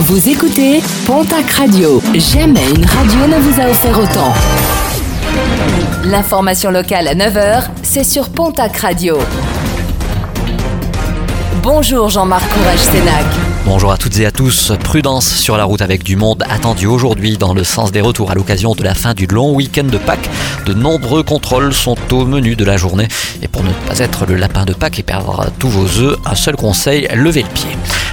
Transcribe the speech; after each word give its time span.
Vous 0.00 0.28
écoutez 0.28 0.80
Pontac 1.06 1.50
Radio. 1.50 2.00
Jamais 2.14 2.70
une 2.70 2.84
radio 2.84 3.26
ne 3.26 3.40
vous 3.40 3.60
a 3.60 3.68
offert 3.68 3.98
autant. 3.98 4.32
L'information 6.04 6.70
locale 6.70 7.08
à 7.08 7.16
9h, 7.16 7.64
c'est 7.82 8.04
sur 8.04 8.28
Pontac 8.28 8.76
Radio. 8.76 9.18
Bonjour 11.64 12.10
Jean-Marc 12.10 12.48
Courage 12.48 12.78
Sénac. 12.78 13.24
Bonjour 13.66 13.90
à 13.90 13.96
toutes 13.96 14.16
et 14.20 14.26
à 14.26 14.30
tous. 14.30 14.72
Prudence 14.84 15.26
sur 15.26 15.56
la 15.56 15.64
route 15.64 15.82
avec 15.82 16.04
du 16.04 16.14
monde 16.14 16.44
attendu 16.48 16.86
aujourd'hui 16.86 17.36
dans 17.36 17.52
le 17.52 17.64
sens 17.64 17.90
des 17.90 18.00
retours 18.00 18.30
à 18.30 18.34
l'occasion 18.36 18.76
de 18.76 18.84
la 18.84 18.94
fin 18.94 19.14
du 19.14 19.26
long 19.26 19.52
week-end 19.52 19.84
de 19.84 19.98
Pâques. 19.98 20.30
De 20.64 20.74
nombreux 20.74 21.24
contrôles 21.24 21.74
sont 21.74 21.96
au 22.12 22.24
menu 22.24 22.54
de 22.54 22.64
la 22.64 22.76
journée. 22.76 23.08
Et 23.42 23.48
pour 23.48 23.64
ne 23.64 23.72
pas 23.88 23.98
être 23.98 24.26
le 24.26 24.36
lapin 24.36 24.64
de 24.64 24.74
Pâques 24.74 25.00
et 25.00 25.02
perdre 25.02 25.50
tous 25.58 25.68
vos 25.68 25.98
œufs, 26.00 26.16
un 26.24 26.36
seul 26.36 26.54
conseil, 26.54 27.08
levez 27.14 27.42
le 27.42 27.48
pied. 27.48 27.68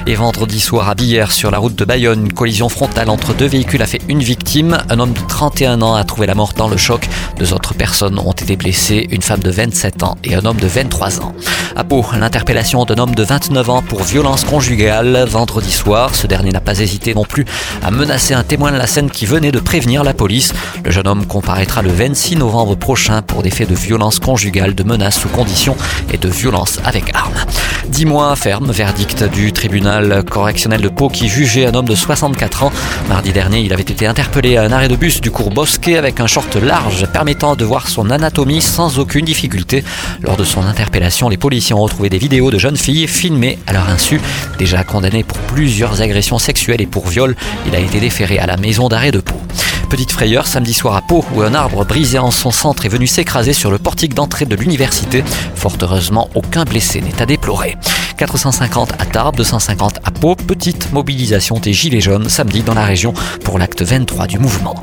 Et 0.08 0.14
vendredi 0.14 0.60
soir 0.60 0.88
à 0.88 0.94
Billère, 0.94 1.32
sur 1.32 1.50
la 1.50 1.58
route 1.58 1.76
de 1.76 1.84
Bayonne, 1.84 2.26
une 2.26 2.34
collision 2.34 2.70
frontale 2.70 3.10
entre 3.10 3.34
deux 3.34 3.48
véhicules 3.48 3.82
a 3.82 3.88
fait 3.88 4.02
une 4.08 4.22
victime. 4.22 4.78
Un 4.92 5.00
homme 5.00 5.14
de 5.14 5.20
31 5.28 5.82
ans 5.82 5.96
a 5.96 6.04
trouvé 6.04 6.28
la 6.28 6.36
mort 6.36 6.54
dans 6.54 6.68
le 6.68 6.78
choc. 6.78 7.10
Deux 7.40 7.54
autres 7.54 7.74
personnes 7.74 8.20
ont 8.20 8.32
été 8.32 8.56
blessées, 8.56 9.08
une 9.10 9.24
femme 9.24 9.40
de 9.40 9.50
27 9.50 10.04
ans 10.04 10.16
et 10.24 10.36
un 10.36 10.46
homme 10.46 10.58
de 10.58 10.68
23 10.68 11.22
ans. 11.22 11.34
À 11.76 11.84
Pau, 11.84 12.06
l'interpellation 12.20 12.86
d'un 12.86 13.00
homme 13.00 13.16
de 13.16 13.24
29 13.24 13.70
ans 13.72 13.82
pour 13.82 14.04
violence 14.04 14.44
conjugale 14.44 15.26
vendredi 15.28 15.72
soir. 15.72 16.14
Ce 16.14 16.28
dernier 16.28 16.52
n'a 16.52 16.62
pas 16.62 16.80
hésité 16.80 17.16
non 17.16 17.26
plus 17.26 17.46
à 17.82 17.90
menacer 17.90 18.36
un 18.36 18.44
témoin 18.44 18.72
de 18.72 18.78
la 18.78 18.86
scène 18.86 19.10
qui 19.10 19.26
venait 19.26 19.52
de 19.52 19.60
prévenir 19.60 20.04
la 20.04 20.14
police. 20.14 20.54
Le 20.84 20.92
jeune 20.92 21.08
homme 21.08 21.26
comparaîtra 21.26 21.82
le 21.82 21.90
26 21.90 22.36
novembre 22.36 22.76
prochain 22.76 23.24
pour 23.24 23.42
des 23.42 23.50
faits 23.50 23.70
de 23.70 23.76
violence 23.76 24.20
conjugale, 24.20 24.76
de 24.76 24.84
menaces 24.84 25.20
sous 25.20 25.30
condition 25.30 25.76
et 26.14 26.18
de 26.18 26.30
violence 26.30 26.78
avec 26.86 27.06
arme. 27.16 27.34
10 27.88 28.06
mois 28.06 28.36
ferme, 28.36 28.72
verdict 28.72 29.24
du 29.24 29.52
tribunal 29.52 29.95
correctionnel 30.30 30.82
de 30.82 30.90
Pau 30.90 31.10
qui 31.10 31.28
jugeait 31.28 31.66
un 31.66 31.74
homme 31.74 31.88
de 31.88 31.96
64 31.96 32.64
ans. 32.64 32.72
Mardi 33.08 33.32
dernier, 33.32 33.62
il 33.62 33.74
avait 33.74 33.82
été 33.82 34.06
interpellé 34.08 34.58
à 34.58 34.64
un 34.64 34.72
arrêt 34.72 34.88
de 34.88 34.96
bus 34.96 35.22
du 35.22 35.32
cours 35.32 35.52
Bosquet 35.52 35.98
avec 35.98 36.20
un 36.20 36.28
short 36.28 36.56
large 36.56 37.06
permettant 37.08 37.56
de 37.56 37.64
voir 37.66 37.88
son 37.88 38.10
anatomie 38.10 38.62
sans 38.62 39.00
aucune 39.00 39.26
difficulté. 39.26 39.84
Lors 40.22 40.38
de 40.38 40.44
son 40.44 40.66
interpellation, 40.66 41.30
les 41.30 41.38
policiers 41.38 41.76
ont 41.76 41.82
retrouvé 41.82 42.10
des 42.10 42.18
vidéos 42.18 42.52
de 42.52 42.58
jeunes 42.58 42.78
filles 42.78 43.08
filmées 43.08 43.58
à 43.68 43.74
leur 43.74 43.90
insu. 43.90 44.20
Déjà 44.58 44.84
condamné 44.84 45.24
pour 45.24 45.38
plusieurs 45.40 46.02
agressions 46.02 46.40
sexuelles 46.40 46.82
et 46.82 46.88
pour 46.88 47.08
viol, 47.08 47.36
il 47.68 47.76
a 47.76 47.80
été 47.80 48.00
déféré 48.00 48.40
à 48.40 48.46
la 48.46 48.58
maison 48.58 48.90
d'arrêt 48.90 49.12
de 49.12 49.20
Pau. 49.20 49.36
Petite 49.96 50.12
frayeur 50.12 50.46
samedi 50.46 50.74
soir 50.74 50.98
à 50.98 51.02
Pau 51.02 51.24
où 51.34 51.42
un 51.42 51.54
arbre 51.54 51.86
brisé 51.86 52.20
en 52.20 52.30
son 52.30 52.52
centre 52.52 52.86
est 52.86 52.90
venu 52.90 53.08
s'écraser 53.08 53.54
sur 53.54 53.72
le 53.72 53.78
portique 53.78 54.14
d'entrée 54.14 54.44
de 54.44 54.54
l'université. 54.54 55.24
Fort 55.56 55.78
heureusement, 55.82 56.30
aucun 56.36 56.66
blessé 56.66 57.00
n'est 57.00 57.22
à 57.22 57.26
déplorer. 57.26 57.78
450 58.18 58.92
à 59.00 59.06
Tarbes, 59.06 59.38
250 59.38 60.00
à 60.04 60.12
Pau. 60.12 60.36
Petite 60.36 60.92
mobilisation 60.92 61.60
des 61.60 61.72
Gilets 61.72 62.02
jaunes 62.02 62.28
samedi 62.28 62.62
dans 62.62 62.74
la 62.74 62.84
région 62.84 63.14
pour 63.46 63.58
l'acte 63.58 63.84
23 63.84 64.28
du 64.28 64.38
mouvement. 64.38 64.76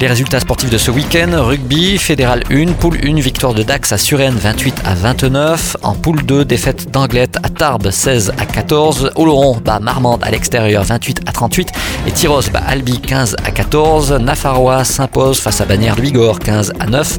Les 0.00 0.06
résultats 0.06 0.38
sportifs 0.38 0.70
de 0.70 0.78
ce 0.78 0.92
week-end, 0.92 1.30
rugby, 1.32 1.98
fédéral 1.98 2.44
1, 2.52 2.74
poule 2.74 2.98
1, 3.02 3.16
victoire 3.16 3.52
de 3.52 3.64
Dax 3.64 3.90
à 3.90 3.98
Suresnes 3.98 4.36
28 4.36 4.82
à 4.84 4.94
29. 4.94 5.76
En 5.82 5.94
poule 5.94 6.22
2, 6.22 6.44
défaite 6.44 6.92
d'Anglette 6.92 7.36
à 7.42 7.48
Tarbes 7.48 7.90
16 7.90 8.32
à 8.38 8.46
14. 8.46 9.10
Oloron 9.16 9.56
bat 9.56 9.80
Marmande 9.80 10.22
à 10.22 10.30
l'extérieur 10.30 10.84
28 10.84 11.22
à 11.26 11.32
38. 11.32 11.72
Et 12.06 12.12
Tyros 12.12 12.42
bat 12.52 12.62
Albi 12.64 13.00
15 13.00 13.34
à 13.44 13.50
14. 13.50 14.12
Nafarois 14.20 14.84
s'impose 14.84 15.40
face 15.40 15.60
à 15.60 15.64
Bagnères 15.64 15.96
de 15.96 16.38
15 16.38 16.74
à 16.78 16.86
9. 16.86 17.18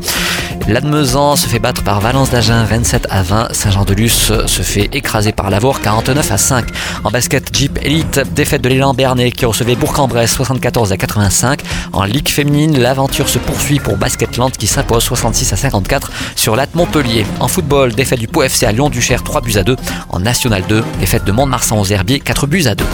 L'Admezan 0.70 1.36
se 1.36 1.48
fait 1.48 1.58
battre 1.58 1.84
par 1.84 2.00
Valence 2.00 2.30
d'Agen 2.30 2.64
27 2.64 3.08
à 3.10 3.24
20. 3.24 3.54
Saint-Jean-de-Luz 3.54 4.46
se 4.46 4.62
fait 4.62 4.88
écraser 4.94 5.32
par 5.32 5.50
Lavour 5.50 5.82
49 5.82 6.32
à 6.32 6.38
5. 6.38 6.66
En 7.04 7.10
basket 7.10 7.50
Jeep 7.52 7.80
Elite, 7.82 8.22
défaite 8.36 8.62
de 8.62 8.70
l'élan 8.70 8.94
Bernet 8.94 9.32
qui 9.32 9.46
recevait 9.46 9.76
Bourg-en-Bresse 9.76 10.32
74 10.32 10.92
à 10.92 10.98
85. 10.98 11.62
En 11.92 12.04
Ligue 12.04 12.30
féminine, 12.30 12.80
l'aventure 12.80 13.30
se 13.30 13.40
poursuit 13.40 13.80
pour 13.80 13.98
Basketland 13.98 14.52
qui 14.52 14.68
s'impose 14.68 15.04
66 15.06 15.54
à 15.54 15.56
54 15.56 16.12
sur 16.36 16.56
l'At 16.56 16.76
Montpellier. 16.76 17.26
En 17.40 17.48
football, 17.48 17.94
défaite 17.94 18.20
du 18.20 18.28
Pau 18.28 18.44
FC 18.44 18.68
à 18.68 18.72
Lyon-Duchère 18.72 19.24
3 19.24 19.42
buts 19.42 19.58
à 19.58 19.64
2. 19.64 19.76
En 20.10 20.20
National 20.20 20.62
2, 20.70 20.84
défaite 21.00 21.26
de 21.26 21.32
Mont-de-Marsan 21.32 21.80
aux 21.80 21.86
Herbiers 21.86 22.20
4 22.20 22.46
buts 22.46 22.68
à 22.68 22.76
2. 22.76 22.86